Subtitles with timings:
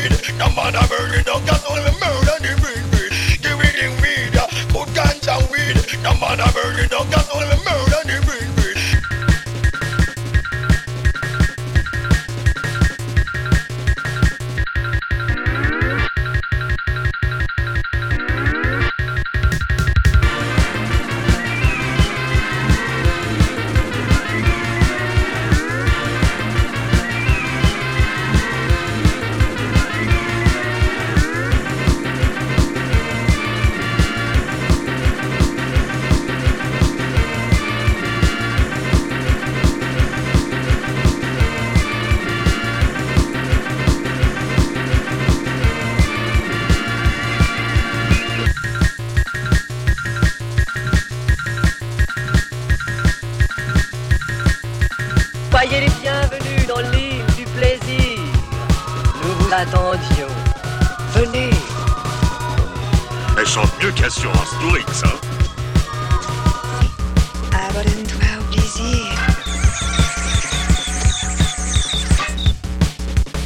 [0.00, 0.38] weed.
[0.38, 3.12] No matter a burning down got only murder the breed, breed.
[3.42, 3.52] The
[4.00, 4.34] weed,
[4.72, 5.76] put guns and weed.
[6.02, 8.40] No matter a burning down gas, only murder the breed.
[59.60, 60.34] Attendions.
[61.12, 61.50] Venez.
[63.38, 65.18] Elle chante mieux qu'Assurance Tourix, hein
[67.52, 69.04] Abonne-toi au plaisir.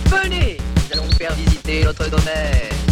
[0.06, 0.58] Venez.
[0.76, 2.83] Nous allons vous faire visiter notre domaine.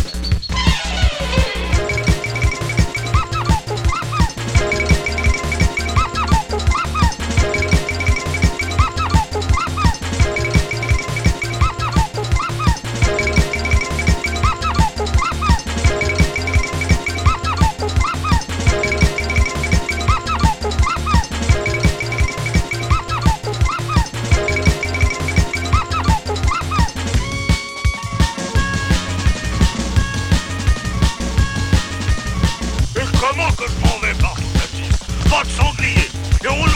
[33.81, 35.31] mauvais partout la.
[35.31, 36.09] Pas de sanglier,
[36.45, 36.72] et on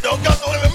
[0.00, 0.71] Don't got no